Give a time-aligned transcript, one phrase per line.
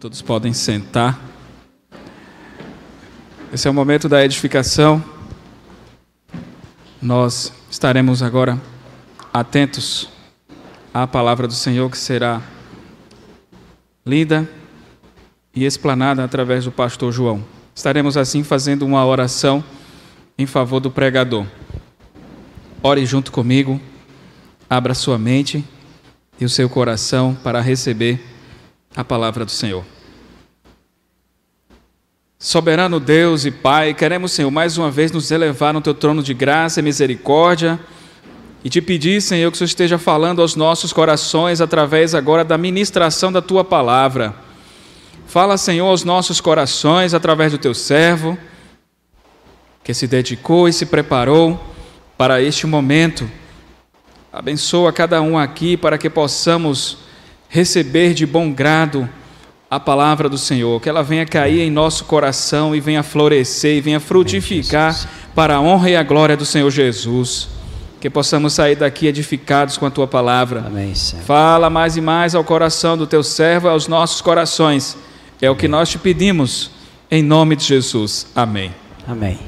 [0.00, 1.20] Todos podem sentar.
[3.52, 5.02] Esse é o momento da edificação.
[7.02, 8.60] Nós estaremos agora
[9.34, 10.08] atentos
[10.94, 12.40] à palavra do Senhor que será
[14.06, 14.48] lida
[15.52, 17.44] e explanada através do pastor João.
[17.74, 19.64] Estaremos assim fazendo uma oração
[20.38, 21.44] em favor do pregador.
[22.84, 23.80] Ore junto comigo,
[24.70, 25.64] abra sua mente
[26.40, 28.37] e o seu coração para receber
[28.96, 29.84] a palavra do Senhor.
[32.38, 36.32] Soberano Deus e Pai, queremos, Senhor, mais uma vez nos elevar no teu trono de
[36.32, 37.80] graça e misericórdia
[38.62, 42.56] e te pedir, Senhor, que o Senhor esteja falando aos nossos corações através agora da
[42.56, 44.34] ministração da tua palavra.
[45.26, 48.38] Fala, Senhor, aos nossos corações através do teu servo,
[49.82, 51.60] que se dedicou e se preparou
[52.16, 53.28] para este momento.
[54.32, 56.98] Abençoa cada um aqui para que possamos
[57.48, 59.08] receber de bom grado
[59.70, 63.80] a palavra do Senhor, que ela venha cair em nosso coração e venha florescer e
[63.80, 64.96] venha frutificar
[65.34, 67.48] para a honra e a glória do Senhor Jesus.
[68.00, 70.64] Que possamos sair daqui edificados com a tua palavra.
[70.66, 71.24] Amém, Senhor.
[71.24, 74.96] Fala mais e mais ao coração do teu servo e aos nossos corações.
[75.42, 76.70] É o que nós te pedimos,
[77.10, 78.28] em nome de Jesus.
[78.36, 78.72] Amém.
[79.06, 79.38] Amém.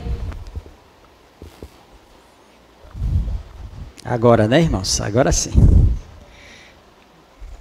[4.04, 5.00] Agora, né, irmãos?
[5.00, 5.69] Agora sim.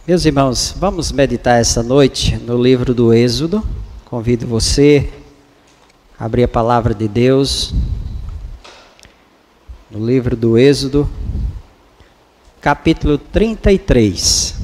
[0.09, 3.63] Meus irmãos, vamos meditar essa noite no livro do Êxodo.
[4.05, 5.07] Convido você
[6.19, 7.75] a abrir a palavra de Deus
[9.87, 11.07] no livro do Êxodo,
[12.59, 14.55] capítulo 33.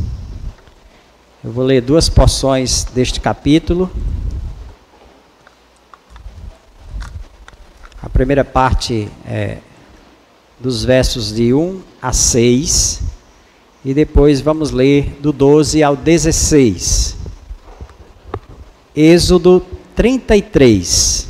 [1.43, 3.91] Eu vou ler duas porções deste capítulo.
[8.01, 9.59] A primeira parte é
[10.59, 13.14] dos versos de 1 a 6
[13.85, 17.15] e depois vamos ler do 12 ao 16.
[18.95, 19.63] Êxodo
[19.95, 21.27] 33,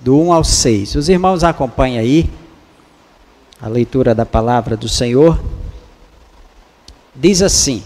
[0.00, 0.94] do 1 ao 6.
[0.94, 2.30] Os irmãos acompanhem aí
[3.60, 5.38] a leitura da palavra do Senhor.
[7.14, 7.82] Diz assim: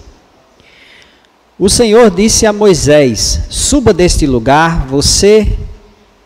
[1.59, 5.59] O Senhor disse a Moisés: Suba deste lugar, você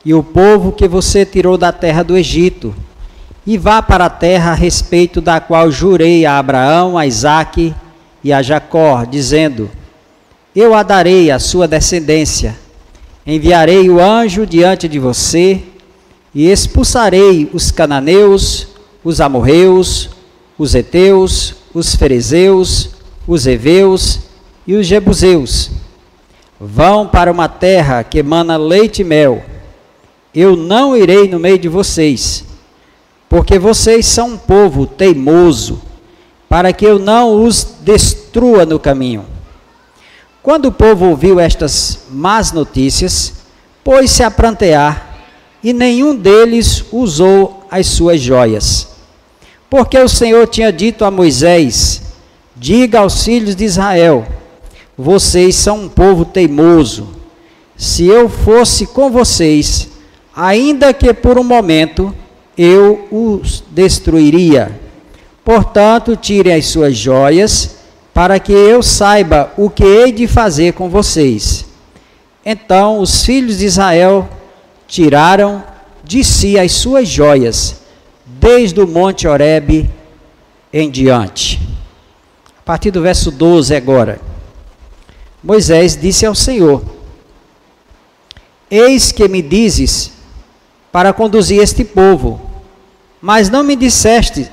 [0.04, 2.74] e o povo que você tirou da terra do Egito
[3.48, 7.74] e vá para a terra a respeito da qual jurei a Abraão, a Isaque
[8.22, 9.70] e a Jacó, dizendo:
[10.54, 12.54] Eu a darei à sua descendência.
[13.26, 15.62] Enviarei o anjo diante de você
[16.34, 18.68] e expulsarei os cananeus,
[19.02, 20.10] os amorreus,
[20.58, 22.90] os heteus, os ferezeus,
[23.26, 24.18] os heveus
[24.66, 25.70] e os jebuseus.
[26.60, 29.42] Vão para uma terra que emana leite e mel.
[30.34, 32.46] Eu não irei no meio de vocês
[33.28, 35.82] porque vocês são um povo teimoso,
[36.48, 39.24] para que eu não os destrua no caminho.
[40.42, 43.34] Quando o povo ouviu estas más notícias,
[43.84, 45.18] pôs-se a prantear,
[45.62, 48.88] e nenhum deles usou as suas joias.
[49.68, 52.02] Porque o Senhor tinha dito a Moisés:
[52.56, 54.26] Diga aos filhos de Israel:
[54.96, 57.08] Vocês são um povo teimoso.
[57.76, 59.88] Se eu fosse com vocês,
[60.34, 62.14] ainda que por um momento,
[62.58, 64.78] eu os destruiria.
[65.44, 67.76] Portanto, tirem as suas joias,
[68.12, 71.64] para que eu saiba o que hei de fazer com vocês.
[72.44, 74.28] Então os filhos de Israel
[74.88, 75.62] tiraram
[76.02, 77.82] de si as suas joias,
[78.26, 79.88] desde o monte Horebe
[80.72, 81.60] em diante.
[82.58, 84.20] A partir do verso 12 agora.
[85.42, 86.82] Moisés disse ao Senhor:
[88.70, 90.12] Eis que me dizes
[90.90, 92.47] para conduzir este povo
[93.20, 94.50] mas não me disseste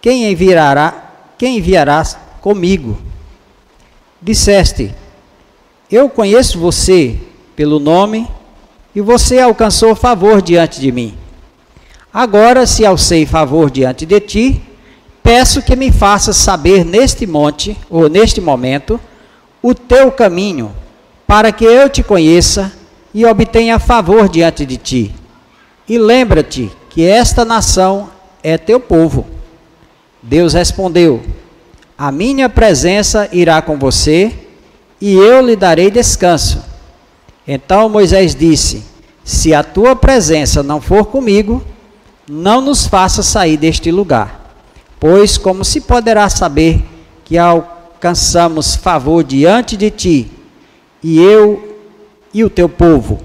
[0.00, 2.98] quem enviará, quem enviarás comigo.
[4.20, 4.94] Disseste:
[5.90, 7.18] Eu conheço você
[7.54, 8.28] pelo nome
[8.94, 11.16] e você alcançou favor diante de mim.
[12.12, 14.62] Agora, se alcei favor diante de ti,
[15.22, 19.00] peço que me faças saber neste monte, ou neste momento,
[19.62, 20.74] o teu caminho,
[21.26, 22.72] para que eu te conheça
[23.14, 25.14] e obtenha favor diante de ti.
[25.88, 28.10] E lembra-te que esta nação
[28.42, 29.26] é teu povo.
[30.22, 31.22] Deus respondeu:
[31.96, 34.32] A minha presença irá com você
[35.00, 36.62] e eu lhe darei descanso.
[37.48, 38.84] Então Moisés disse:
[39.24, 41.64] Se a tua presença não for comigo,
[42.28, 44.54] não nos faça sair deste lugar.
[45.00, 46.84] Pois como se poderá saber
[47.24, 50.30] que alcançamos favor diante de ti,
[51.02, 51.78] e eu
[52.34, 53.18] e o teu povo?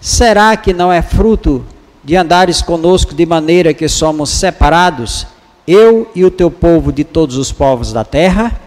[0.00, 1.64] Será que não é fruto
[2.06, 5.26] de andares conosco de maneira que somos separados,
[5.66, 8.60] eu e o teu povo de todos os povos da terra.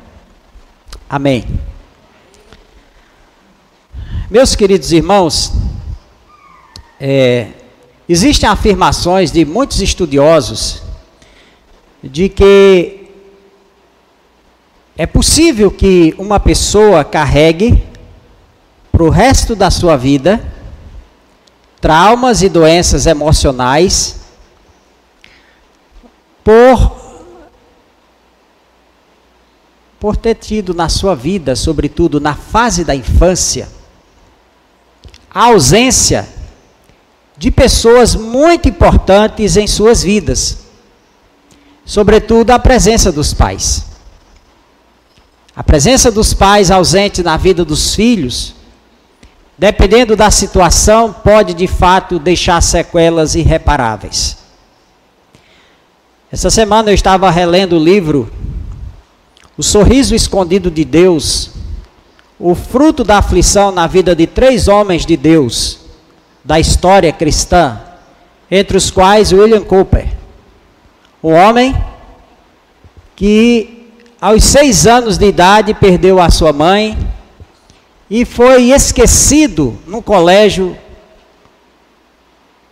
[1.10, 1.46] Amém.
[4.30, 5.54] Meus queridos irmãos,
[7.00, 7.48] é,
[8.10, 10.84] existem afirmações de muitos estudiosos
[12.04, 13.08] de que
[14.98, 17.82] é possível que uma pessoa carregue
[18.92, 20.59] para o resto da sua vida
[21.82, 24.18] traumas e doenças emocionais
[26.44, 27.00] por
[30.00, 33.68] por ter tido na sua vida, sobretudo na fase da infância,
[35.30, 36.28] a ausência
[37.38, 40.60] de pessoas muito importantes em suas vidas,
[41.86, 43.86] sobretudo a presença dos pais.
[45.54, 48.56] A presença dos pais ausente na vida dos filhos,
[49.60, 54.38] dependendo da situação, pode de fato deixar sequelas irreparáveis.
[56.32, 58.32] Essa semana eu estava relendo o livro
[59.58, 61.52] O Sorriso Escondido de Deus,
[62.40, 65.80] o fruto da aflição na vida de três homens de Deus
[66.42, 67.82] da história cristã,
[68.50, 70.08] entre os quais William Cooper,
[71.22, 71.76] um homem
[73.14, 73.92] que
[74.22, 76.98] aos seis anos de idade perdeu a sua mãe
[78.10, 80.76] e foi esquecido no colégio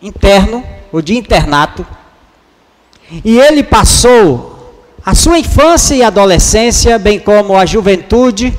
[0.02, 1.86] interno, ou de internato,
[3.24, 8.58] e ele passou a sua infância e adolescência, bem como a juventude,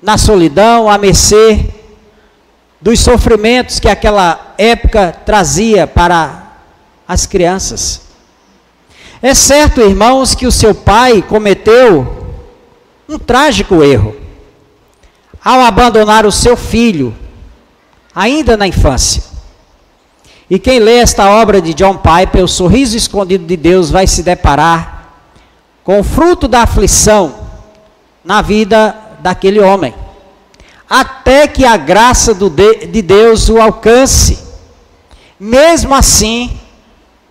[0.00, 1.66] na solidão, a mercê
[2.80, 6.52] dos sofrimentos que aquela época trazia para
[7.06, 8.02] as crianças.
[9.20, 12.34] É certo, irmãos, que o seu pai cometeu
[13.08, 14.27] um trágico erro
[15.48, 17.16] ao abandonar o seu filho,
[18.14, 19.22] ainda na infância.
[20.50, 24.22] E quem lê esta obra de John Piper, O Sorriso Escondido de Deus, vai se
[24.22, 25.08] deparar
[25.82, 27.34] com o fruto da aflição
[28.22, 29.94] na vida daquele homem,
[30.86, 34.38] até que a graça de, de Deus o alcance.
[35.40, 36.60] Mesmo assim,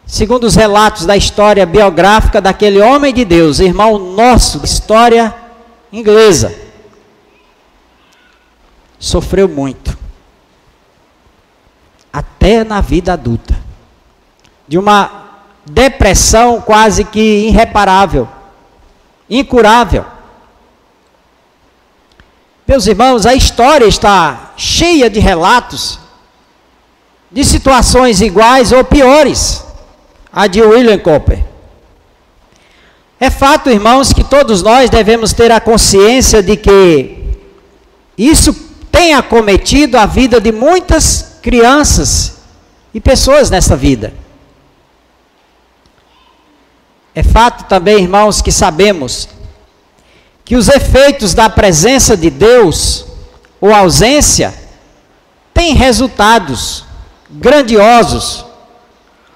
[0.07, 5.35] segundo os relatos da história biográfica daquele homem de Deus, irmão nosso, história
[5.93, 6.65] inglesa,
[8.99, 9.97] sofreu muito
[12.11, 13.55] até na vida adulta.
[14.67, 15.27] De uma
[15.65, 18.27] depressão quase que irreparável,
[19.29, 20.05] incurável.
[22.67, 25.99] Meus irmãos, a história está cheia de relatos
[27.31, 29.63] de situações iguais ou piores
[30.31, 31.43] a de William Cooper.
[33.19, 37.17] É fato, irmãos, que todos nós devemos ter a consciência de que
[38.17, 38.66] isso
[38.97, 42.37] tem acometido a vida de muitas crianças
[42.91, 44.11] e pessoas nessa vida.
[47.13, 49.29] É fato também, irmãos, que sabemos
[50.43, 53.05] que os efeitos da presença de Deus
[53.61, 54.51] ou ausência
[55.53, 56.83] têm resultados
[57.29, 58.45] grandiosos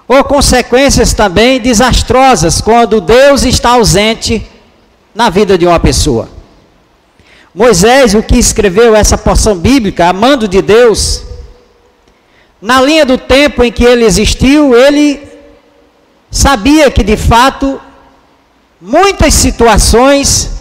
[0.07, 4.43] ou consequências também desastrosas quando Deus está ausente
[5.13, 6.40] na vida de uma pessoa.
[7.53, 11.24] Moisés, o que escreveu essa porção bíblica, amando de Deus,
[12.62, 15.27] na linha do tempo em que ele existiu, ele
[16.30, 17.81] sabia que de fato
[18.80, 20.51] muitas situações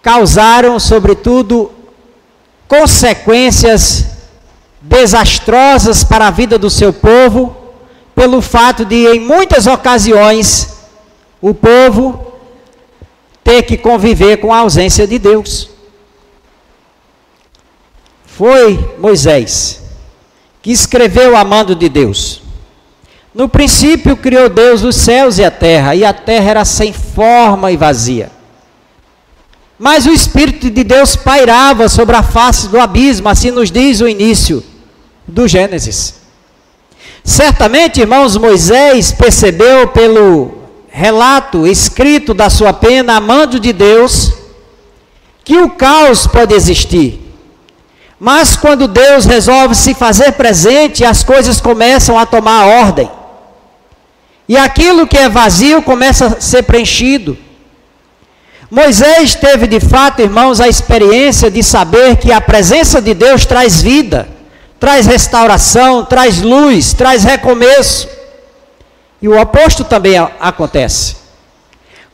[0.00, 1.72] causaram, sobretudo,
[2.68, 4.06] consequências
[4.80, 7.56] desastrosas para a vida do seu povo,
[8.14, 10.68] pelo fato de, em muitas ocasiões,
[11.40, 12.33] o povo
[13.44, 15.68] ter que conviver com a ausência de Deus.
[18.26, 19.82] Foi Moisés
[20.64, 22.40] que escreveu amando de Deus.
[23.34, 27.70] No princípio criou Deus os céus e a terra, e a terra era sem forma
[27.70, 28.32] e vazia.
[29.78, 34.08] Mas o Espírito de Deus pairava sobre a face do abismo, assim nos diz o
[34.08, 34.64] início
[35.28, 36.14] do Gênesis.
[37.22, 40.63] Certamente, irmãos, Moisés percebeu pelo
[40.96, 44.32] relato escrito da sua pena, amando de Deus,
[45.44, 47.24] que o caos pode existir
[48.24, 53.10] mas quando Deus resolve se fazer presente, as coisas começam a tomar ordem.
[54.48, 57.36] E aquilo que é vazio começa a ser preenchido.
[58.70, 63.82] Moisés teve de fato, irmãos, a experiência de saber que a presença de Deus traz
[63.82, 64.26] vida,
[64.80, 68.08] traz restauração, traz luz, traz recomeço.
[69.20, 71.16] E o oposto também acontece.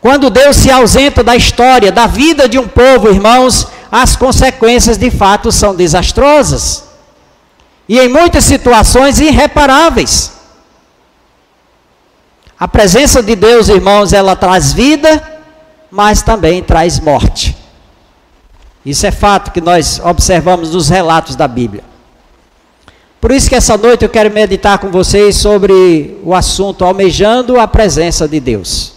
[0.00, 5.10] Quando Deus se ausenta da história, da vida de um povo, irmãos, as consequências de
[5.10, 6.84] fato são desastrosas.
[7.88, 10.32] E em muitas situações irreparáveis.
[12.58, 15.40] A presença de Deus, irmãos, ela traz vida,
[15.90, 17.56] mas também traz morte.
[18.84, 21.89] Isso é fato que nós observamos nos relatos da Bíblia.
[23.20, 27.68] Por isso que essa noite eu quero meditar com vocês sobre o assunto almejando a
[27.68, 28.94] presença de Deus.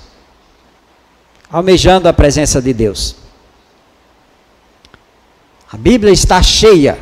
[1.52, 3.18] Almejando a presença de Deus.
[5.72, 6.98] A Bíblia está cheia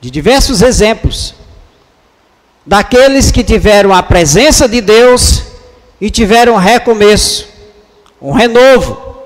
[0.00, 1.34] de diversos exemplos
[2.64, 5.42] daqueles que tiveram a presença de Deus
[6.00, 7.48] e tiveram um recomeço,
[8.20, 9.16] um renovo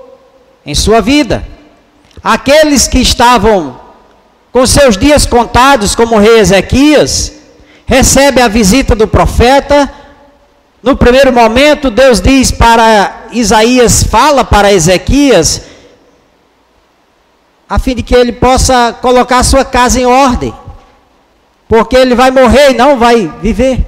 [0.65, 1.45] em sua vida.
[2.23, 3.79] Aqueles que estavam
[4.51, 7.33] com seus dias contados, como rei Ezequias,
[7.85, 9.89] recebe a visita do profeta.
[10.83, 15.61] No primeiro momento, Deus diz para Isaías, fala para Ezequias,
[17.69, 20.53] a fim de que ele possa colocar sua casa em ordem,
[21.69, 23.87] porque ele vai morrer e não vai viver.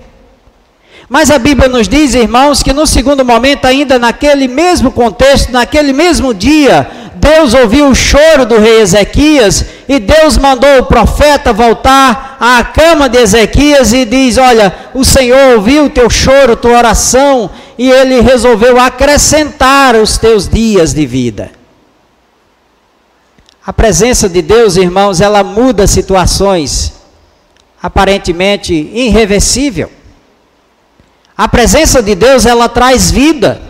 [1.09, 5.91] Mas a Bíblia nos diz, irmãos, que no segundo momento, ainda naquele mesmo contexto, naquele
[5.91, 6.89] mesmo dia,
[7.23, 13.07] Deus ouviu o choro do rei Ezequias e Deus mandou o profeta voltar à cama
[13.07, 18.19] de Ezequias e diz: Olha, o Senhor ouviu o teu choro, tua oração, e ele
[18.19, 21.51] resolveu acrescentar os teus dias de vida.
[23.65, 26.91] A presença de Deus, irmãos, ela muda situações
[27.81, 29.89] aparentemente irreversível.
[31.37, 33.61] A presença de Deus, ela traz vida.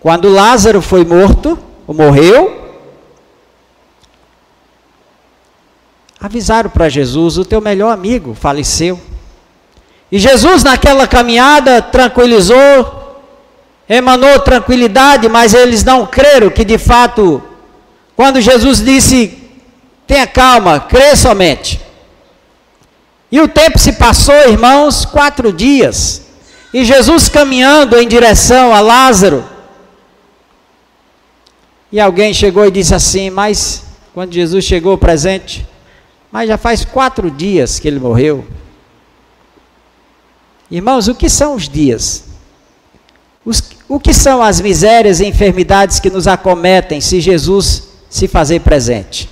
[0.00, 2.72] Quando Lázaro foi morto, ou morreu,
[6.20, 9.00] avisaram para Jesus: o teu melhor amigo faleceu.
[10.12, 13.20] E Jesus, naquela caminhada, tranquilizou,
[13.88, 17.42] emanou tranquilidade, mas eles não creram que de fato,
[18.14, 19.50] quando Jesus disse:
[20.06, 21.80] tenha calma, crê somente.
[23.32, 26.22] E o tempo se passou, irmãos, quatro dias.
[26.72, 29.44] E Jesus caminhando em direção a Lázaro,
[31.92, 35.66] e alguém chegou e disse assim: Mas, quando Jesus chegou presente,
[36.30, 38.46] mas já faz quatro dias que ele morreu.
[40.70, 42.24] Irmãos, o que são os dias?
[43.44, 48.60] Os, o que são as misérias e enfermidades que nos acometem se Jesus se fazer
[48.60, 49.28] presente?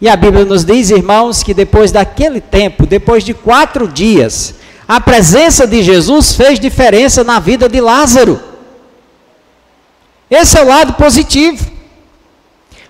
[0.00, 4.54] E a Bíblia nos diz, irmãos, que depois daquele tempo, depois de quatro dias,
[4.86, 8.40] a presença de Jesus fez diferença na vida de Lázaro.
[10.32, 11.70] Esse é o lado positivo.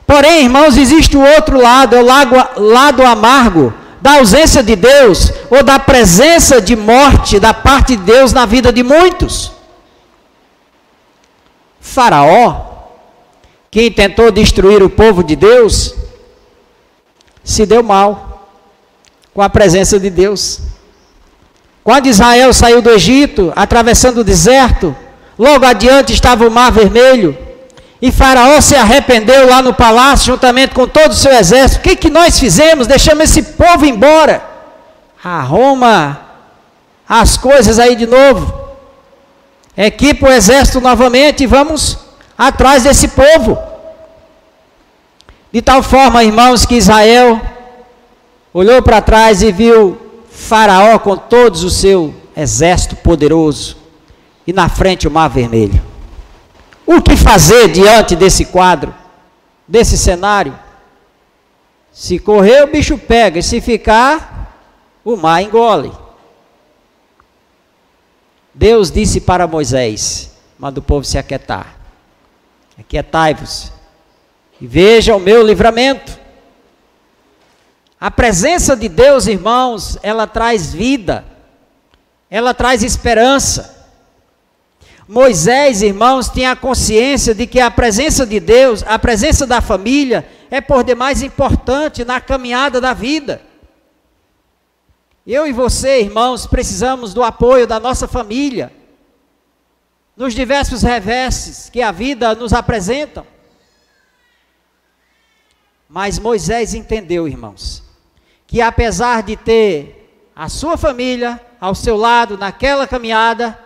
[0.06, 5.32] Porém, irmãos, existe o outro lado, é o lado, lado amargo da ausência de Deus
[5.50, 9.50] ou da presença de morte da parte de Deus na vida de muitos.
[11.80, 12.66] Faraó,
[13.72, 15.96] quem tentou destruir o povo de Deus,
[17.42, 18.46] se deu mal
[19.34, 20.60] com a presença de Deus.
[21.82, 24.94] Quando Israel saiu do Egito, atravessando o deserto,
[25.38, 27.36] Logo adiante estava o mar vermelho.
[28.00, 31.80] E Faraó se arrependeu lá no palácio, juntamente com todo o seu exército.
[31.80, 32.86] O que, que nós fizemos?
[32.86, 34.42] Deixamos esse povo embora.
[35.22, 36.20] Arruma
[37.08, 38.60] as coisas aí de novo.
[39.76, 41.96] Equipa o exército novamente e vamos
[42.36, 43.56] atrás desse povo.
[45.52, 47.40] De tal forma, irmãos, que Israel
[48.52, 49.96] olhou para trás e viu
[50.30, 53.81] Faraó com todo o seu exército poderoso
[54.46, 55.82] e na frente o mar vermelho.
[56.86, 58.94] O que fazer diante desse quadro,
[59.66, 60.58] desse cenário?
[61.92, 64.58] Se correr, o bicho pega, e se ficar,
[65.04, 65.92] o mar engole.
[68.54, 71.76] Deus disse para Moisés: manda o povo se aquietar.
[72.78, 73.72] Aquietai-vos
[74.60, 76.18] e veja o meu livramento.
[78.00, 81.24] A presença de Deus, irmãos, ela traz vida,
[82.30, 83.71] ela traz esperança.
[85.12, 90.26] Moisés, irmãos, tinha a consciência de que a presença de Deus, a presença da família,
[90.50, 93.42] é por demais importante na caminhada da vida.
[95.26, 98.72] Eu e você, irmãos, precisamos do apoio da nossa família,
[100.16, 103.26] nos diversos reverses que a vida nos apresenta.
[105.90, 107.82] Mas Moisés entendeu, irmãos,
[108.46, 113.58] que apesar de ter a sua família ao seu lado naquela caminhada,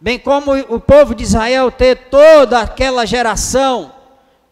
[0.00, 3.92] bem como o povo de Israel ter toda aquela geração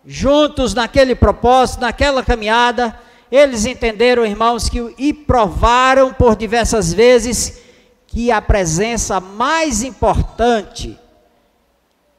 [0.04, 2.98] juntos naquele propósito, naquela caminhada,
[3.30, 7.62] eles entenderam, irmãos, que e provaram por diversas vezes
[8.06, 10.98] que a presença mais importante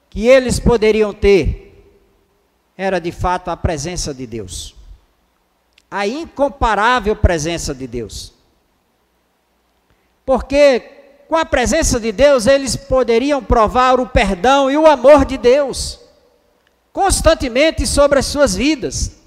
[0.09, 1.63] que eles poderiam ter
[2.75, 4.75] era de fato a presença de Deus.
[5.89, 8.33] A incomparável presença de Deus.
[10.25, 15.37] Porque com a presença de Deus, eles poderiam provar o perdão e o amor de
[15.37, 15.99] Deus.
[16.93, 19.17] constantemente sobre as suas vidas.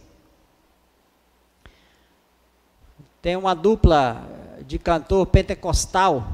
[3.20, 4.24] Tem uma dupla
[4.64, 6.24] de cantor pentecostal,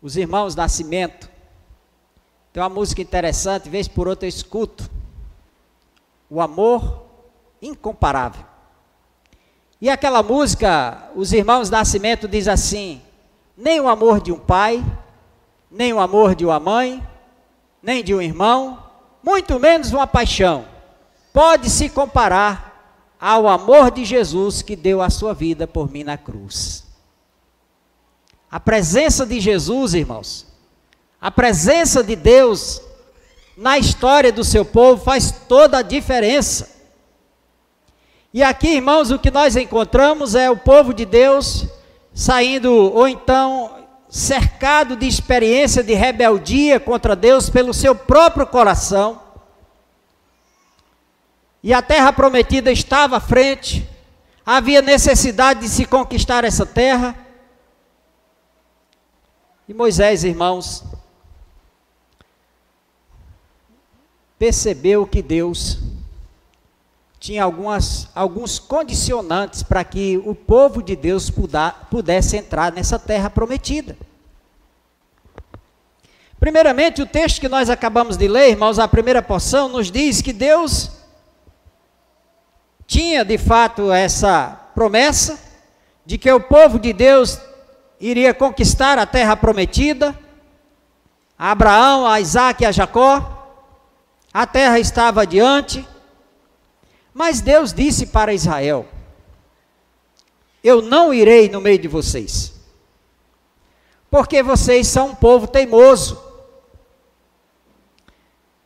[0.00, 1.30] os irmãos Nascimento.
[2.50, 4.90] Tem uma música interessante, vez por outra eu escuto.
[6.30, 7.04] O amor
[7.60, 8.44] incomparável.
[9.80, 13.02] E aquela música, os irmãos Nascimento diz assim:
[13.56, 14.84] nem o amor de um pai,
[15.70, 17.06] nem o amor de uma mãe,
[17.82, 18.82] nem de um irmão,
[19.22, 20.66] muito menos uma paixão,
[21.32, 26.18] pode se comparar ao amor de Jesus que deu a sua vida por mim na
[26.18, 26.84] cruz.
[28.50, 30.46] A presença de Jesus, irmãos,
[31.20, 32.82] a presença de Deus
[33.56, 36.70] na história do seu povo faz toda a diferença.
[38.34, 41.66] E aqui, irmãos, o que nós encontramos é o povo de Deus
[42.14, 49.22] saindo, ou então cercado de experiência de rebeldia contra Deus pelo seu próprio coração.
[51.62, 53.88] E a terra prometida estava à frente,
[54.44, 57.16] havia necessidade de se conquistar essa terra.
[59.66, 60.84] E Moisés, irmãos,
[64.38, 65.78] percebeu que Deus
[67.22, 71.30] tinha algumas, alguns condicionantes para que o povo de Deus
[71.88, 73.96] pudesse entrar nessa terra prometida.
[76.40, 80.32] Primeiramente, o texto que nós acabamos de ler, irmãos, a primeira porção, nos diz que
[80.32, 80.90] Deus
[82.88, 85.38] tinha de fato essa promessa
[86.04, 87.38] de que o povo de Deus
[88.00, 90.18] iria conquistar a terra prometida,
[91.38, 93.46] a Abraão, a Isaac e a Jacó,
[94.34, 95.86] a terra estava adiante,
[97.14, 98.86] mas Deus disse para Israel:
[100.62, 102.54] Eu não irei no meio de vocês,
[104.10, 106.22] porque vocês são um povo teimoso.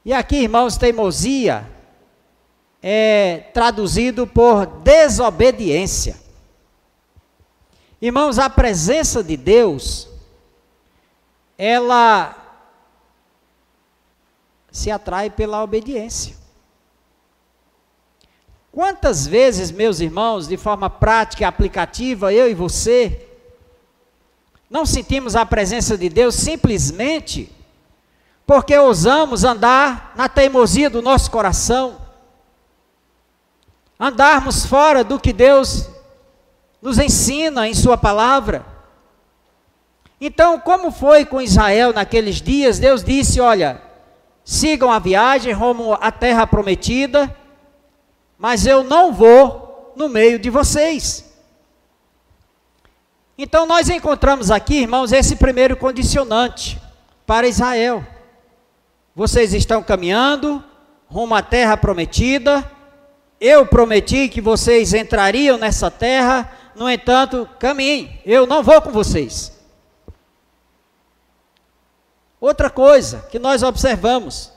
[0.04, 1.68] E aqui, irmãos, teimosia
[2.80, 6.16] é traduzido por desobediência.
[8.00, 10.08] Irmãos, a presença de Deus,
[11.58, 12.36] ela
[14.70, 16.36] se atrai pela obediência.
[18.76, 23.26] Quantas vezes, meus irmãos, de forma prática e aplicativa, eu e você,
[24.68, 27.50] não sentimos a presença de Deus simplesmente
[28.46, 31.96] porque ousamos andar na teimosia do nosso coração,
[33.98, 35.88] andarmos fora do que Deus
[36.82, 38.62] nos ensina em Sua palavra.
[40.20, 42.78] Então, como foi com Israel naqueles dias?
[42.78, 43.80] Deus disse: Olha,
[44.44, 47.34] sigam a viagem rumo à terra prometida,
[48.38, 51.24] mas eu não vou no meio de vocês.
[53.38, 56.80] Então, nós encontramos aqui, irmãos, esse primeiro condicionante
[57.26, 58.06] para Israel.
[59.14, 60.62] Vocês estão caminhando
[61.08, 62.68] rumo à terra prometida,
[63.40, 69.52] eu prometi que vocês entrariam nessa terra, no entanto, caminhem, eu não vou com vocês.
[72.40, 74.52] Outra coisa que nós observamos,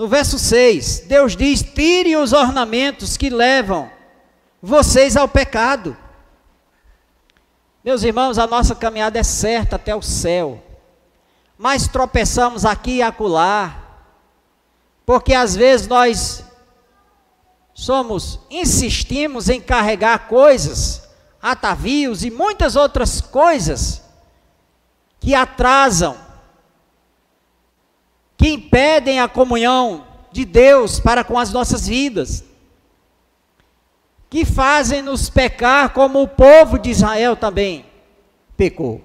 [0.00, 3.90] no verso 6, Deus diz: tire os ornamentos que levam
[4.62, 5.94] vocês ao pecado.
[7.84, 10.62] Meus irmãos, a nossa caminhada é certa até o céu,
[11.58, 13.76] mas tropeçamos aqui e acolá,
[15.04, 16.46] porque às vezes nós
[17.74, 21.10] somos, insistimos em carregar coisas,
[21.42, 24.02] atavios e muitas outras coisas
[25.20, 26.16] que atrasam,
[28.40, 32.42] que impedem a comunhão de Deus para com as nossas vidas,
[34.30, 37.84] que fazem nos pecar como o povo de Israel também
[38.56, 39.02] pecou.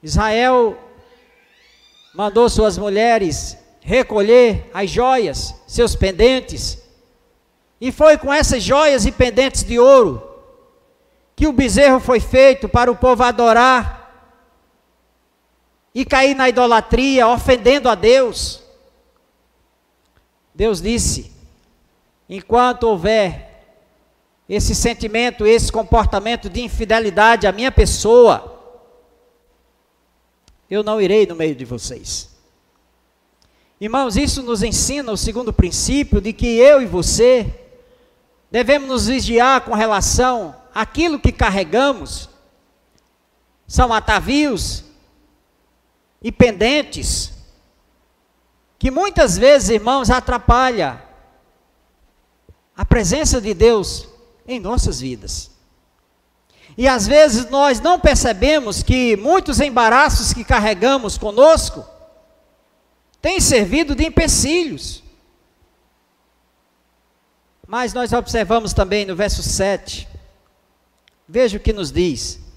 [0.00, 0.78] Israel
[2.14, 6.78] mandou suas mulheres recolher as joias, seus pendentes,
[7.80, 10.22] e foi com essas joias e pendentes de ouro
[11.34, 13.97] que o bezerro foi feito para o povo adorar
[15.98, 18.62] e cair na idolatria, ofendendo a Deus.
[20.54, 21.32] Deus disse:
[22.28, 23.48] enquanto houver
[24.48, 28.56] esse sentimento, esse comportamento de infidelidade à minha pessoa,
[30.70, 32.30] eu não irei no meio de vocês.
[33.80, 37.66] Irmãos, isso nos ensina o segundo princípio de que eu e você
[38.50, 42.30] Devemos nos vigiar com relação àquilo que carregamos.
[43.66, 44.84] São atavios
[46.22, 47.32] e pendentes
[48.78, 51.02] que muitas vezes, irmãos, atrapalha
[52.76, 54.08] a presença de Deus
[54.46, 55.50] em nossas vidas.
[56.76, 61.84] E às vezes nós não percebemos que muitos embaraços que carregamos conosco
[63.20, 65.02] tem servido de empecilhos.
[67.66, 70.08] Mas nós observamos também no verso 7,
[71.28, 72.47] veja o que nos diz.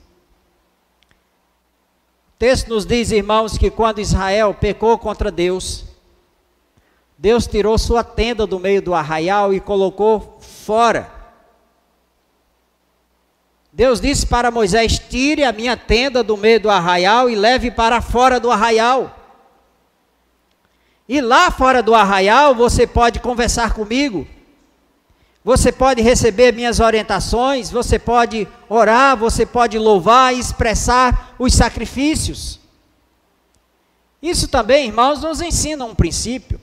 [2.41, 5.86] Texto nos diz, irmãos, que quando Israel pecou contra Deus,
[7.15, 11.08] Deus tirou sua tenda do meio do arraial e colocou fora.
[13.71, 18.01] Deus disse para Moisés: Tire a minha tenda do meio do arraial e leve para
[18.01, 19.15] fora do arraial.
[21.08, 24.27] E lá fora do arraial você pode conversar comigo
[25.43, 32.60] você pode receber minhas orientações, você pode orar, você pode louvar e expressar os sacrifícios.
[34.21, 36.62] Isso também, irmãos, nos ensina um princípio.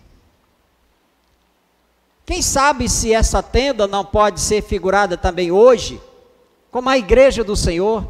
[2.25, 6.01] Quem sabe se essa tenda não pode ser figurada também hoje,
[6.71, 8.07] como a igreja do Senhor?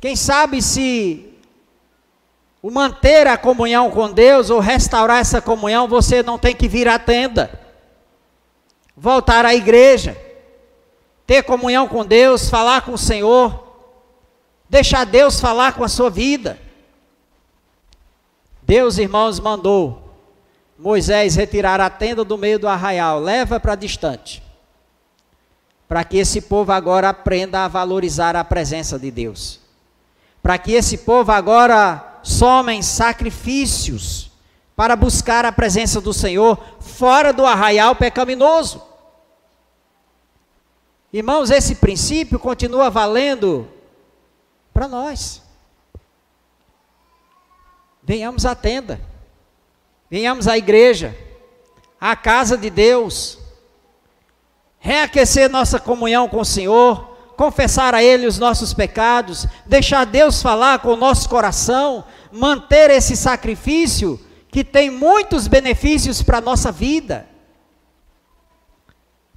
[0.00, 1.34] Quem sabe se
[2.62, 6.88] o manter a comunhão com Deus ou restaurar essa comunhão, você não tem que vir
[6.88, 7.63] à tenda
[8.96, 10.16] voltar à igreja,
[11.26, 13.64] ter comunhão com Deus, falar com o Senhor,
[14.68, 16.58] deixar Deus falar com a sua vida.
[18.62, 20.02] Deus, irmãos, mandou
[20.78, 24.42] Moisés retirar a tenda do meio do arraial, leva para distante,
[25.88, 29.60] para que esse povo agora aprenda a valorizar a presença de Deus,
[30.42, 34.33] para que esse povo agora somem sacrifícios
[34.76, 38.82] para buscar a presença do Senhor fora do arraial pecaminoso.
[41.12, 43.68] Irmãos, esse princípio continua valendo
[44.72, 45.40] para nós.
[48.02, 49.00] Venhamos à tenda,
[50.10, 51.16] venhamos à igreja,
[52.00, 53.38] à casa de Deus,
[54.80, 60.80] reaquecer nossa comunhão com o Senhor, confessar a Ele os nossos pecados, deixar Deus falar
[60.80, 64.20] com o nosso coração, manter esse sacrifício
[64.54, 67.26] que tem muitos benefícios para a nossa vida.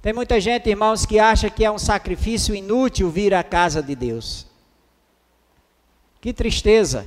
[0.00, 3.96] Tem muita gente, irmãos, que acha que é um sacrifício inútil vir à casa de
[3.96, 4.46] Deus.
[6.20, 7.04] Que tristeza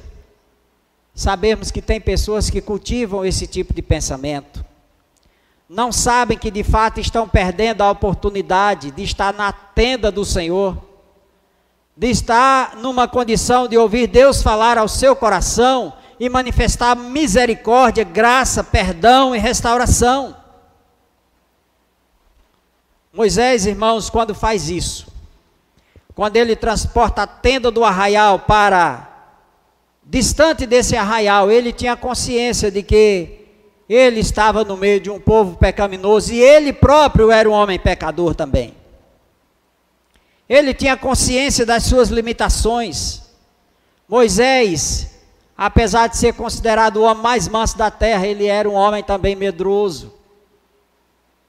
[1.16, 4.66] sabermos que tem pessoas que cultivam esse tipo de pensamento.
[5.70, 10.78] Não sabem que de fato estão perdendo a oportunidade de estar na tenda do Senhor,
[11.96, 18.64] de estar numa condição de ouvir Deus falar ao seu coração e manifestar misericórdia, graça,
[18.64, 20.38] perdão e restauração.
[23.12, 25.08] Moisés, irmãos, quando faz isso,
[26.14, 29.32] quando ele transporta a tenda do arraial para
[30.04, 33.40] distante desse arraial, ele tinha consciência de que
[33.90, 38.36] ele estava no meio de um povo pecaminoso e ele próprio era um homem pecador
[38.36, 38.76] também.
[40.48, 43.24] Ele tinha consciência das suas limitações.
[44.08, 45.11] Moisés
[45.64, 49.36] apesar de ser considerado o homem mais manso da terra, ele era um homem também
[49.36, 50.12] medroso.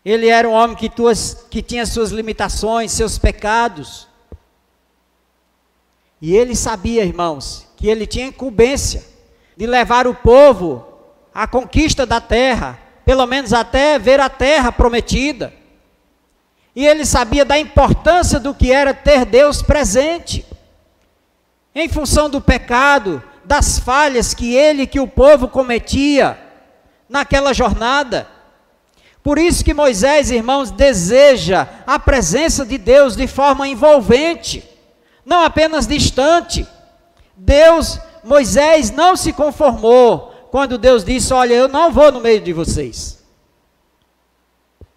[0.04, 4.06] Ele era um homem que, tuas, que tinha suas limitações, seus pecados.
[6.20, 9.02] E ele sabia, irmãos, que ele tinha incumbência
[9.56, 10.86] de levar o povo
[11.32, 15.54] à conquista da terra, pelo menos até ver a terra prometida.
[16.76, 20.44] E ele sabia da importância do que era ter Deus presente.
[21.74, 26.38] Em função do pecado, das falhas que ele, que o povo cometia
[27.08, 28.26] naquela jornada.
[29.22, 34.68] Por isso que Moisés, irmãos, deseja a presença de Deus de forma envolvente,
[35.24, 36.66] não apenas distante.
[37.36, 42.52] Deus, Moisés não se conformou quando Deus disse: Olha, eu não vou no meio de
[42.52, 43.22] vocês.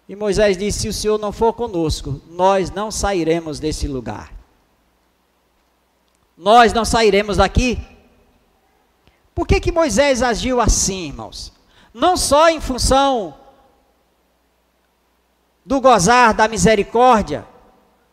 [0.08, 4.32] E Moisés disse: Se o Senhor não for conosco, nós não sairemos desse lugar.
[6.36, 7.78] Nós não sairemos daqui.
[9.36, 11.52] Por que, que Moisés agiu assim, irmãos?
[11.92, 13.36] Não só em função
[15.62, 17.46] do gozar da misericórdia,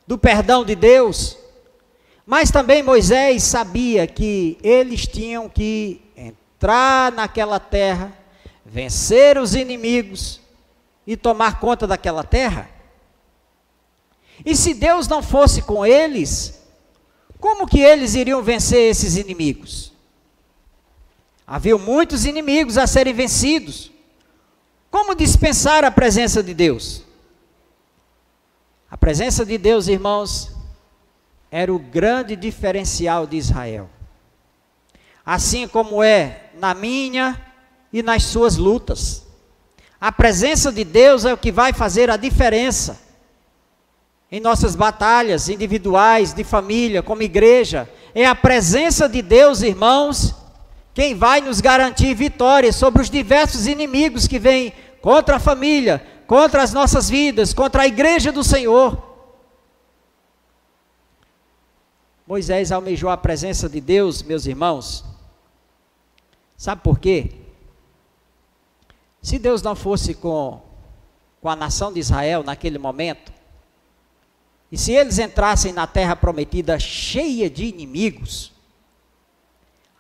[0.05, 1.37] do perdão de Deus,
[2.25, 8.11] mas também Moisés sabia que eles tinham que entrar naquela terra,
[8.65, 10.41] vencer os inimigos
[11.07, 12.69] e tomar conta daquela terra.
[14.45, 16.61] E se Deus não fosse com eles,
[17.39, 19.92] como que eles iriam vencer esses inimigos?
[21.53, 23.91] Havia muitos inimigos a serem vencidos.
[24.89, 27.03] Como dispensar a presença de Deus?
[28.89, 30.51] A presença de Deus, irmãos,
[31.51, 33.87] era o grande diferencial de Israel.
[35.23, 37.39] Assim como é na minha
[37.93, 39.23] e nas suas lutas.
[40.01, 42.99] A presença de Deus é o que vai fazer a diferença
[44.31, 47.87] em nossas batalhas individuais, de família, como igreja.
[48.15, 50.41] É a presença de Deus, irmãos,
[50.93, 56.61] quem vai nos garantir vitória sobre os diversos inimigos que vêm contra a família, contra
[56.61, 59.11] as nossas vidas, contra a igreja do Senhor.
[62.25, 65.03] Moisés almejou a presença de Deus, meus irmãos.
[66.55, 67.31] Sabe por quê?
[69.21, 70.61] Se Deus não fosse com,
[71.41, 73.33] com a nação de Israel naquele momento,
[74.71, 78.52] e se eles entrassem na terra prometida cheia de inimigos,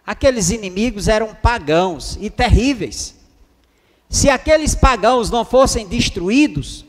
[0.05, 3.15] aqueles inimigos eram pagãos e terríveis.
[4.09, 6.85] Se aqueles pagãos não fossem destruídos,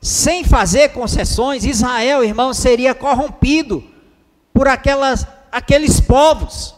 [0.00, 3.84] sem fazer concessões, Israel, irmão, seria corrompido
[4.52, 6.74] por aquelas, aqueles povos.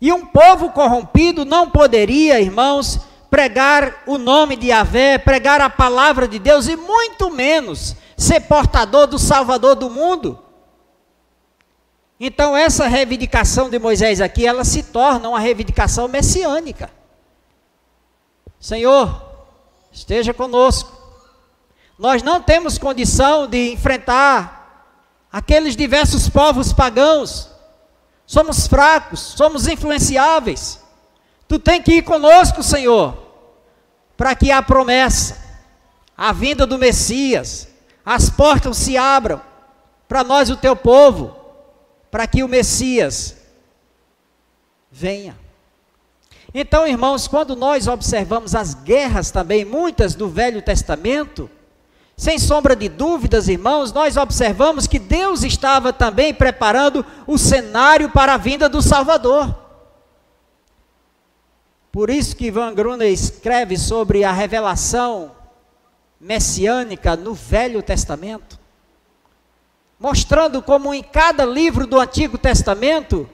[0.00, 6.28] E um povo corrompido não poderia, irmãos, pregar o nome de Yahvé, pregar a palavra
[6.28, 10.38] de Deus e muito menos ser portador do Salvador do mundo.
[12.24, 16.88] Então essa reivindicação de Moisés aqui, ela se torna uma reivindicação messiânica.
[18.60, 19.20] Senhor,
[19.90, 20.96] esteja conosco.
[21.98, 24.94] Nós não temos condição de enfrentar
[25.32, 27.50] aqueles diversos povos pagãos.
[28.24, 30.80] Somos fracos, somos influenciáveis.
[31.48, 33.18] Tu tem que ir conosco, Senhor,
[34.16, 35.42] para que a promessa,
[36.16, 37.66] a vinda do Messias,
[38.06, 39.42] as portas se abram
[40.06, 41.41] para nós, o teu povo,
[42.12, 43.38] para que o Messias
[44.90, 45.34] venha.
[46.52, 51.50] Então, irmãos, quando nós observamos as guerras também, muitas do Velho Testamento,
[52.14, 58.34] sem sombra de dúvidas, irmãos, nós observamos que Deus estava também preparando o cenário para
[58.34, 59.58] a vinda do Salvador.
[61.90, 65.32] Por isso que Van Gruner escreve sobre a revelação
[66.20, 68.60] messiânica no Velho Testamento,
[70.02, 73.30] mostrando como em cada livro do Antigo Testamento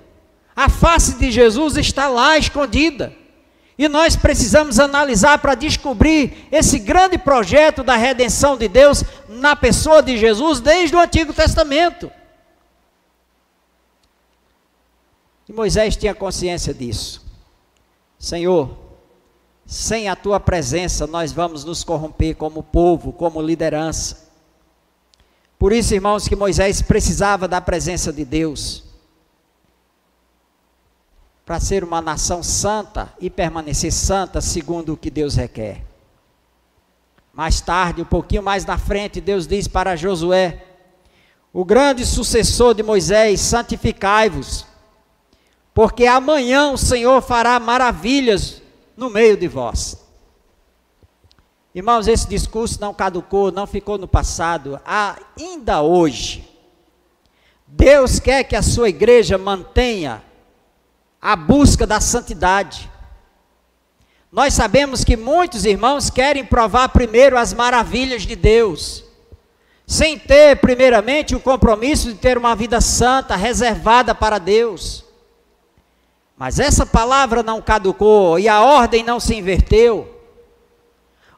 [0.55, 3.11] a face de Jesus está lá escondida.
[3.79, 10.03] E nós precisamos analisar para descobrir esse grande projeto da redenção de Deus na pessoa
[10.03, 12.11] de Jesus desde o Antigo Testamento.
[15.49, 17.25] E Moisés tinha consciência disso.
[18.19, 18.77] Senhor,
[19.65, 24.28] sem a tua presença nós vamos nos corromper como povo, como liderança.
[25.59, 28.85] Por isso, irmãos, que Moisés precisava da presença de Deus
[31.45, 35.83] para ser uma nação santa e permanecer santa segundo o que Deus requer.
[37.33, 40.63] Mais tarde, um pouquinho mais na frente, Deus diz para Josué:
[41.53, 44.67] O grande sucessor de Moisés, santificai-vos,
[45.73, 48.63] porque amanhã o Senhor fará maravilhas
[48.97, 50.08] no meio de vós.
[51.79, 56.45] Irmãos, esse discurso não caducou, não ficou no passado, ainda hoje.
[57.69, 60.21] Deus quer que a sua igreja mantenha
[61.23, 62.91] a busca da santidade.
[64.33, 69.05] Nós sabemos que muitos irmãos querem provar primeiro as maravilhas de Deus,
[69.87, 75.05] sem ter, primeiramente, o compromisso de ter uma vida santa, reservada para Deus.
[76.37, 80.18] Mas essa palavra não caducou e a ordem não se inverteu.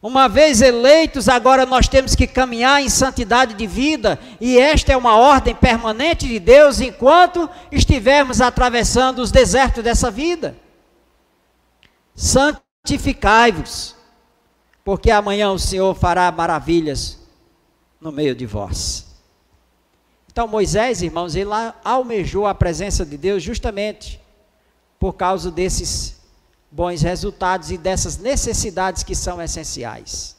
[0.03, 4.97] Uma vez eleitos, agora nós temos que caminhar em santidade de vida, e esta é
[4.97, 10.57] uma ordem permanente de Deus enquanto estivermos atravessando os desertos dessa vida.
[12.15, 13.95] Santificai-vos,
[14.83, 17.19] porque amanhã o Senhor fará maravilhas
[18.01, 19.07] no meio de vós.
[20.33, 21.51] Então Moisés, irmãos, ele
[21.85, 24.19] almejou a presença de Deus justamente
[24.99, 26.20] por causa desses
[26.71, 30.37] bons resultados e dessas necessidades que são essenciais.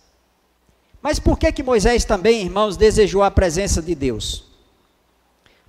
[1.02, 4.46] Mas por que que Moisés também, irmãos, desejou a presença de Deus?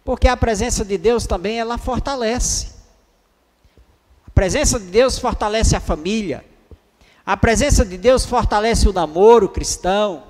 [0.05, 2.73] Porque a presença de Deus também ela fortalece.
[4.27, 6.45] A presença de Deus fortalece a família.
[7.25, 10.25] A presença de Deus fortalece o namoro cristão.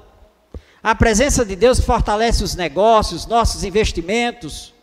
[0.83, 4.75] A presença de Deus fortalece os negócios, nossos investimentos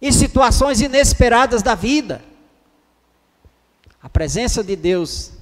[0.00, 2.22] e situações inesperadas da vida.
[4.08, 5.32] A presença de Deus,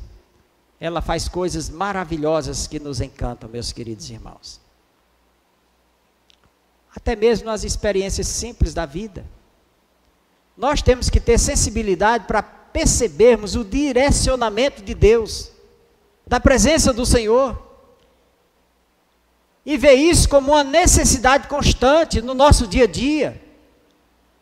[0.80, 4.60] ela faz coisas maravilhosas que nos encantam, meus queridos irmãos.
[6.92, 9.24] Até mesmo nas experiências simples da vida.
[10.56, 15.52] Nós temos que ter sensibilidade para percebermos o direcionamento de Deus,
[16.26, 17.56] da presença do Senhor.
[19.64, 23.40] E ver isso como uma necessidade constante no nosso dia a dia.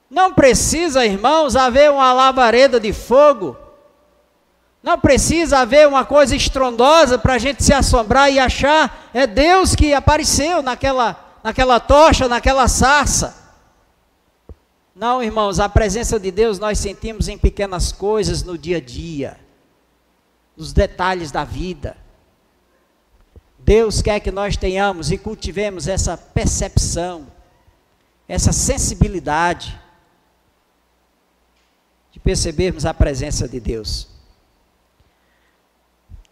[0.08, 3.62] Não precisa, irmãos, haver uma labareda de fogo
[4.84, 9.74] não precisa haver uma coisa estrondosa para a gente se assombrar e achar é Deus
[9.74, 13.34] que apareceu naquela, naquela tocha, naquela sarça.
[14.94, 19.40] Não, irmãos, a presença de Deus nós sentimos em pequenas coisas no dia a dia,
[20.54, 21.96] nos detalhes da vida.
[23.58, 27.26] Deus quer que nós tenhamos e cultivemos essa percepção,
[28.28, 29.80] essa sensibilidade
[32.12, 34.12] de percebermos a presença de Deus.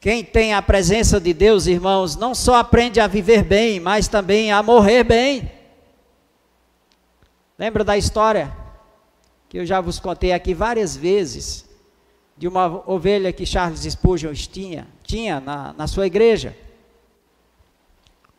[0.03, 4.51] Quem tem a presença de Deus, irmãos, não só aprende a viver bem, mas também
[4.51, 5.49] a morrer bem.
[7.57, 8.53] Lembra da história
[9.49, 11.65] que eu já vos contei aqui várias vezes
[12.37, 16.57] de uma ovelha que Charles Spurgeon tinha, tinha na, na sua igreja.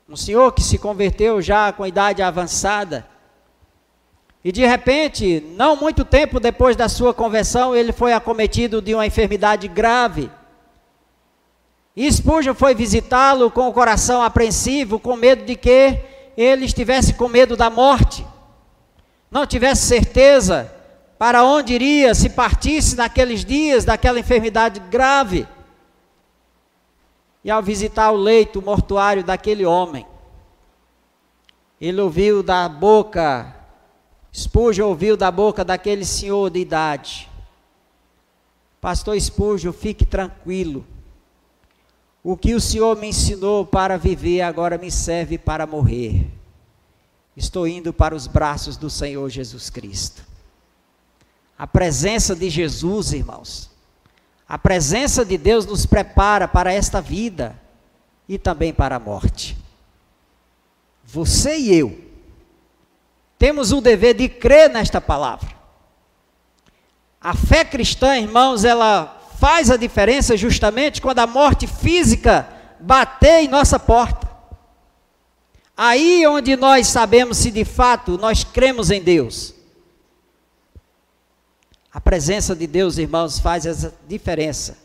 [0.09, 3.07] Um senhor que se converteu já com idade avançada.
[4.43, 9.07] E de repente, não muito tempo depois da sua conversão, ele foi acometido de uma
[9.07, 10.29] enfermidade grave
[11.95, 15.99] e Spurgeon foi visitá-lo com o coração apreensivo, com medo de que
[16.35, 18.25] ele estivesse com medo da morte,
[19.29, 20.73] não tivesse certeza
[21.19, 25.47] para onde iria se partisse naqueles dias daquela enfermidade grave.
[27.43, 30.07] E ao visitar o leito mortuário daquele homem,
[31.79, 33.55] ele ouviu da boca,
[34.33, 37.29] Spurgeon ouviu da boca daquele senhor de idade:
[38.81, 40.87] Pastor Spurgeon, fique tranquilo
[42.23, 46.25] o que o Senhor me ensinou para viver agora me serve para morrer.
[47.35, 50.23] Estou indo para os braços do Senhor Jesus Cristo.
[51.57, 53.69] A presença de Jesus, irmãos,
[54.47, 57.59] a presença de Deus nos prepara para esta vida
[58.29, 59.57] e também para a morte.
[61.03, 62.03] Você e eu
[63.37, 65.49] temos o dever de crer nesta palavra.
[67.19, 72.47] A fé cristã, irmãos, ela faz a diferença justamente quando a morte física
[72.79, 74.29] bater em nossa porta.
[75.75, 79.53] Aí onde nós sabemos se de fato nós cremos em Deus.
[81.91, 84.77] A presença de Deus, irmãos, faz essa diferença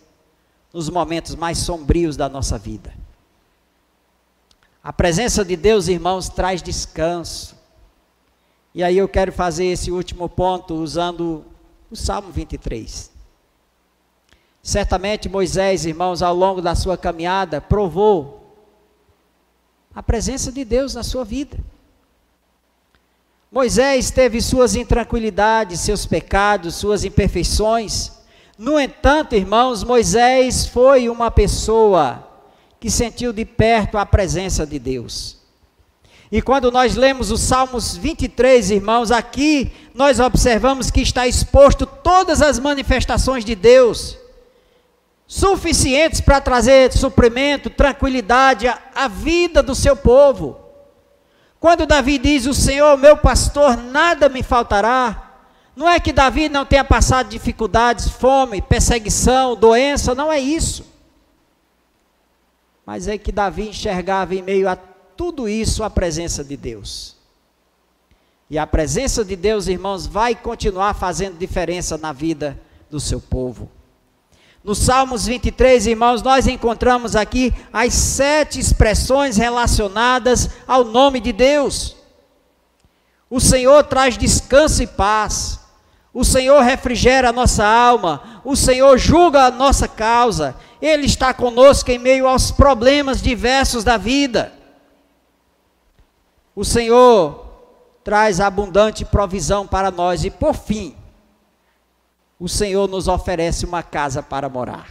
[0.72, 2.92] nos momentos mais sombrios da nossa vida.
[4.82, 7.56] A presença de Deus, irmãos, traz descanso.
[8.74, 11.44] E aí eu quero fazer esse último ponto usando
[11.90, 13.17] o Salmo 23.
[14.68, 18.54] Certamente Moisés, irmãos, ao longo da sua caminhada, provou
[19.94, 21.56] a presença de Deus na sua vida.
[23.50, 28.12] Moisés teve suas intranquilidades, seus pecados, suas imperfeições.
[28.58, 32.28] No entanto, irmãos, Moisés foi uma pessoa
[32.78, 35.38] que sentiu de perto a presença de Deus.
[36.30, 42.42] E quando nós lemos os Salmos 23, irmãos, aqui nós observamos que está exposto todas
[42.42, 44.27] as manifestações de Deus
[45.28, 50.58] suficientes para trazer suprimento, tranquilidade à, vida do seu povo.
[51.60, 55.26] Quando Davi diz: O Senhor, meu pastor, nada me faltará.
[55.76, 60.84] Não é que Davi não tenha passado dificuldades, fome, perseguição, doença, não é isso.
[62.84, 67.16] Mas é que Davi enxergava em meio a tudo isso a presença de Deus.
[68.50, 72.58] E a presença de Deus, irmãos, vai continuar fazendo diferença na vida
[72.90, 73.70] do seu povo.
[74.68, 81.96] No Salmos 23, irmãos, nós encontramos aqui as sete expressões relacionadas ao nome de Deus.
[83.30, 85.58] O Senhor traz descanso e paz.
[86.12, 88.42] O Senhor refrigera a nossa alma.
[88.44, 90.54] O Senhor julga a nossa causa.
[90.82, 94.52] Ele está conosco em meio aos problemas diversos da vida.
[96.54, 97.42] O Senhor
[98.04, 100.24] traz abundante provisão para nós.
[100.24, 100.94] E por fim,
[102.38, 104.88] o Senhor nos oferece uma casa para morar.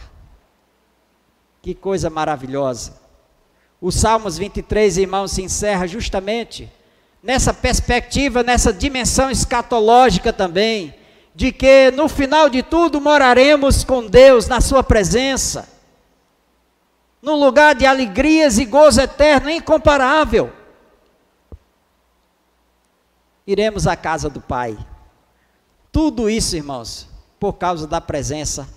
[1.62, 3.00] Que coisa maravilhosa.
[3.80, 6.70] O Salmos 23, irmãos, se encerra justamente
[7.22, 10.94] nessa perspectiva, nessa dimensão escatológica também,
[11.34, 15.68] de que no final de tudo moraremos com Deus na Sua presença,
[17.22, 20.52] num lugar de alegrias e gozo eterno, incomparável.
[23.46, 24.76] Iremos à casa do Pai.
[25.90, 28.68] Tudo isso, irmãos, por causa da presença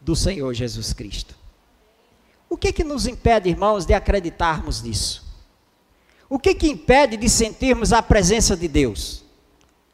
[0.00, 1.34] do Senhor Jesus Cristo.
[2.48, 5.24] O que que nos impede, irmãos, de acreditarmos nisso?
[6.28, 9.24] O que que impede de sentirmos a presença de Deus?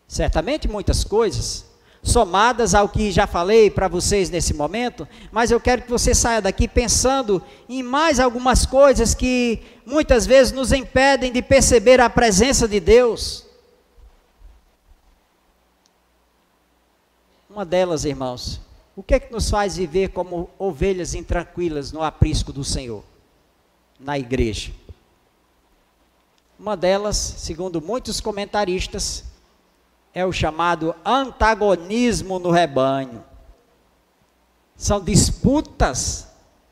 [0.07, 1.65] Certamente muitas coisas,
[2.03, 6.43] somadas ao que já falei para vocês nesse momento, mas eu quero que você saia
[6.43, 12.67] daqui pensando em mais algumas coisas que muitas vezes nos impedem de perceber a presença
[12.67, 13.47] de Deus.
[17.53, 18.63] Uma delas, irmãos,
[18.97, 23.05] o que é que nos faz viver como ovelhas intranquilas no aprisco do Senhor,
[24.01, 24.73] na igreja?
[26.59, 29.25] Uma delas, segundo muitos comentaristas,
[30.15, 33.23] é o chamado antagonismo no rebanho.
[34.75, 36.29] São disputas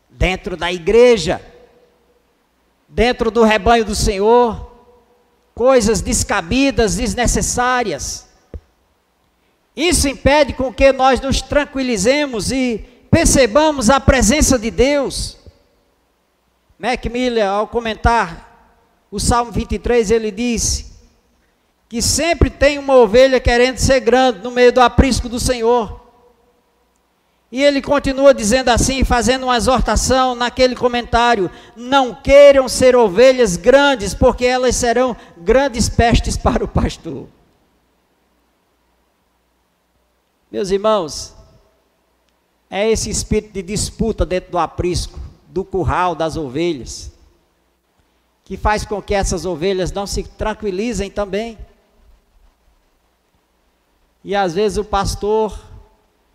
[0.09, 1.45] dentro da igreja,
[2.89, 4.73] dentro do rebanho do Senhor,
[5.55, 8.30] coisas descabidas, desnecessárias.
[9.77, 15.37] Isso impede com que nós nos tranquilizemos e percebamos a presença de Deus.
[16.79, 18.77] Mac Miller, ao comentar
[19.11, 20.91] o Salmo 23, ele disse
[21.89, 26.01] que sempre tem uma ovelha querendo ser grande no meio do aprisco do Senhor.
[27.53, 34.15] E ele continua dizendo assim, fazendo uma exortação naquele comentário: Não queiram ser ovelhas grandes,
[34.15, 37.27] porque elas serão grandes pestes para o pastor.
[40.51, 41.35] Meus irmãos,
[42.69, 47.13] é esse espírito de disputa dentro do aprisco, do curral das ovelhas,
[48.45, 51.57] que faz com que essas ovelhas não se tranquilizem também.
[54.25, 55.59] E às vezes o pastor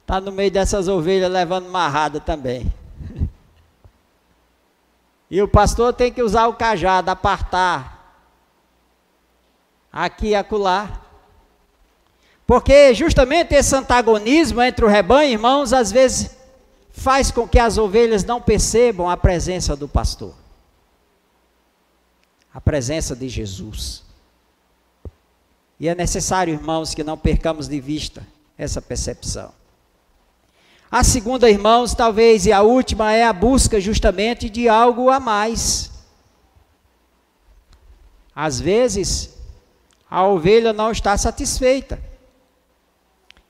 [0.01, 2.73] está no meio dessas ovelhas levando marrada também.
[5.27, 7.95] E o pastor tem que usar o cajado, apartar
[9.91, 11.04] aqui e acolá.
[12.45, 16.35] Porque justamente esse antagonismo entre o rebanho, irmãos, às vezes
[16.91, 20.33] faz com que as ovelhas não percebam a presença do pastor.
[22.53, 24.03] A presença de Jesus.
[25.79, 28.25] E é necessário, irmãos, que não percamos de vista
[28.57, 29.51] essa percepção.
[30.89, 35.91] A segunda, irmãos, talvez e a última é a busca justamente de algo a mais.
[38.33, 39.35] Às vezes,
[40.09, 41.99] a ovelha não está satisfeita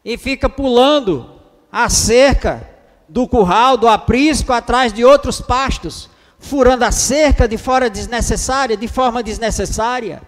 [0.06, 1.42] e fica pulando
[1.72, 2.70] a cerca
[3.10, 8.88] do curral, do aprisco, atrás de outros pastos, furando a cerca de fora desnecessária, de
[8.88, 10.22] forma desnecessária.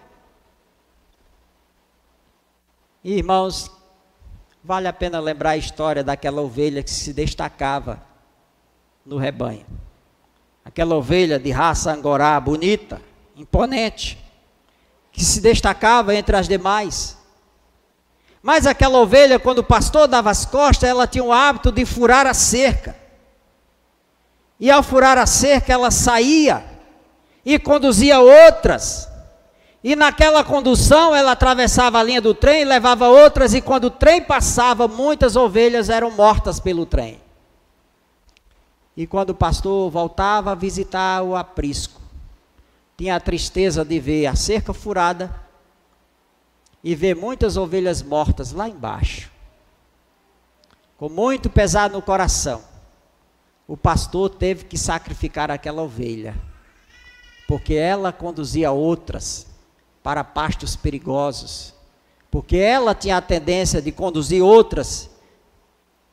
[3.04, 3.70] Irmãos,
[4.62, 8.02] vale a pena lembrar a história daquela ovelha que se destacava
[9.06, 9.64] no rebanho.
[10.64, 13.00] Aquela ovelha de raça angorá, bonita,
[13.36, 14.18] imponente,
[15.12, 17.17] que se destacava entre as demais.
[18.48, 22.26] Mas aquela ovelha, quando o pastor dava as costas, ela tinha o hábito de furar
[22.26, 22.96] a cerca.
[24.58, 26.64] E ao furar a cerca, ela saía
[27.44, 29.06] e conduzia outras
[29.84, 34.22] e naquela condução ela atravessava a linha do trem, levava outras, e quando o trem
[34.22, 37.20] passava, muitas ovelhas eram mortas pelo trem.
[38.96, 42.00] E quando o pastor voltava a visitar o aprisco,
[42.96, 45.47] tinha a tristeza de ver a cerca furada
[46.82, 49.30] e ver muitas ovelhas mortas lá embaixo.
[50.96, 52.62] Com muito pesar no coração,
[53.66, 56.34] o pastor teve que sacrificar aquela ovelha,
[57.46, 59.46] porque ela conduzia outras
[60.02, 61.74] para pastos perigosos,
[62.30, 65.10] porque ela tinha a tendência de conduzir outras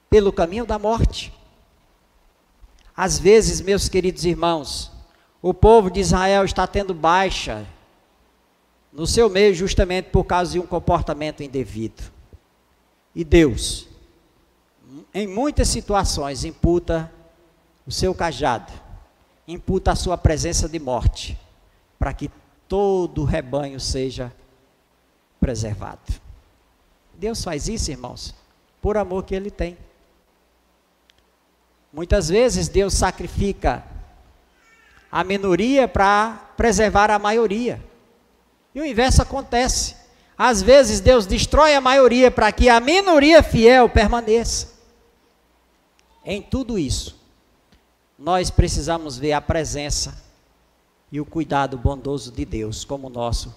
[0.09, 1.33] pelo caminho da morte.
[2.95, 4.91] Às vezes, meus queridos irmãos,
[5.41, 7.67] o povo de Israel está tendo baixa
[8.95, 12.01] no seu meio justamente por causa de um comportamento indevido.
[13.13, 13.89] E Deus,
[15.13, 17.11] em muitas situações, imputa
[17.85, 18.71] o seu cajado,
[19.45, 21.37] imputa a sua presença de morte,
[21.99, 22.31] para que
[22.69, 24.33] todo o rebanho seja
[25.41, 26.13] preservado.
[27.13, 28.33] Deus faz isso, irmãos,
[28.81, 29.77] por amor que Ele tem.
[31.91, 33.83] Muitas vezes Deus sacrifica
[35.11, 37.81] a minoria para preservar a maioria.
[38.75, 39.95] E o inverso acontece.
[40.37, 44.75] Às vezes Deus destrói a maioria para que a minoria fiel permaneça.
[46.25, 47.17] Em tudo isso,
[48.19, 50.21] nós precisamos ver a presença
[51.09, 53.55] e o cuidado bondoso de Deus como nosso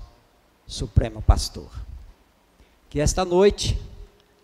[0.66, 1.69] Supremo Pastor.
[2.89, 3.81] Que esta noite,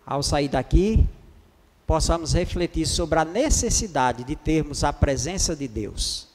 [0.05, 1.07] ao sair daqui,
[1.87, 6.27] possamos refletir sobre a necessidade de termos a presença de Deus.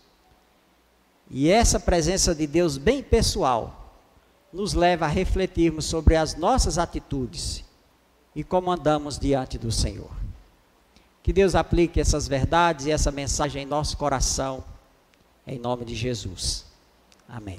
[1.28, 3.79] E essa presença de Deus bem pessoal
[4.52, 7.64] nos leva a refletirmos sobre as nossas atitudes
[8.34, 10.10] e como andamos diante do Senhor.
[11.22, 14.64] Que Deus aplique essas verdades e essa mensagem em nosso coração
[15.46, 16.64] em nome de Jesus.
[17.28, 17.58] Amém.